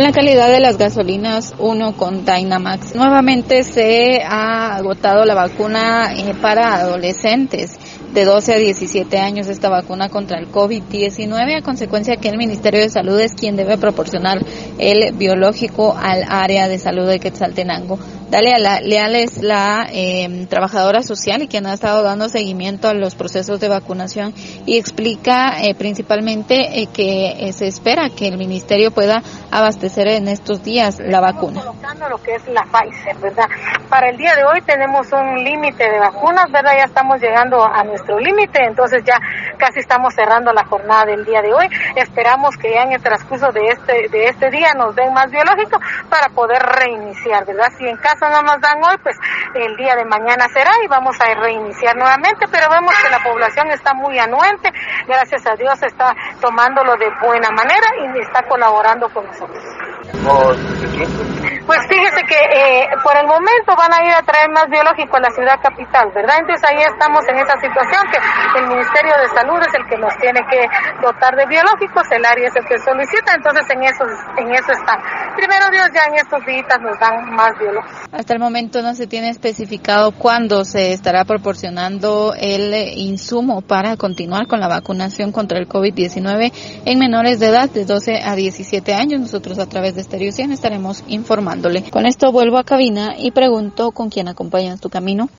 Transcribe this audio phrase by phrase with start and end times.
[0.00, 2.94] con la calidad de las gasolinas 1 con Dynamax.
[2.94, 7.78] Nuevamente se ha agotado la vacuna eh, para adolescentes
[8.14, 12.80] de 12 a 17 años esta vacuna contra el COVID-19 a consecuencia que el Ministerio
[12.80, 14.38] de Salud es quien debe proporcionar
[14.78, 17.98] el biológico al área de salud de Quetzaltenango.
[18.30, 23.16] Dalia Leal es la eh, trabajadora social y quien ha estado dando seguimiento a los
[23.16, 24.32] procesos de vacunación
[24.66, 29.20] y explica eh, principalmente eh, que eh, se espera que el ministerio pueda
[29.50, 31.62] abastecer en estos días la vacuna.
[31.62, 33.46] Colocando lo que es la Pfizer, ¿verdad?
[33.88, 36.74] Para el día de hoy tenemos un límite de vacunas, ¿verdad?
[36.76, 39.18] Ya estamos llegando a nuestro límite, entonces ya
[39.60, 41.68] casi estamos cerrando la jornada del día de hoy.
[41.94, 45.78] Esperamos que ya en el transcurso de este de este día nos den más biológico
[46.08, 47.70] para poder reiniciar, ¿verdad?
[47.78, 49.16] Si en caso no nos dan hoy, pues
[49.54, 53.70] el día de mañana será y vamos a reiniciar nuevamente, pero vemos que la población
[53.70, 54.72] está muy anuente,
[55.06, 59.62] gracias a Dios está tomándolo de buena manera y está colaborando con nosotros.
[61.66, 65.20] Pues fíjese que eh, por el momento van a ir a traer más biológico a
[65.20, 66.36] la ciudad capital, ¿verdad?
[66.40, 68.18] Entonces ahí estamos en esa situación que
[68.58, 70.66] el Ministerio de Salud es el que nos tiene que
[71.00, 74.04] dotar de biológicos, el área es el que solicita, entonces en eso,
[74.36, 74.98] en eso están.
[78.12, 84.46] Hasta el momento no se tiene especificado cuándo se estará proporcionando el insumo para continuar
[84.46, 86.52] con la vacunación contra el COVID-19
[86.84, 89.20] en menores de edad de 12 a 17 años.
[89.20, 91.90] Nosotros a través de Stereo 100 estaremos informándole.
[91.90, 95.28] Con esto vuelvo a cabina y pregunto con quién acompañas tu camino.